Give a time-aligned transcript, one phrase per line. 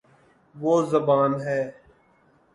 [0.55, 1.59] وہ زبا ن ہے